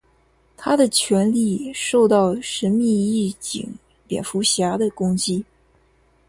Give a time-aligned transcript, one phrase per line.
[0.57, 3.71] 他的权力受到神秘义警
[4.07, 5.45] 蝙蝠侠的攻击。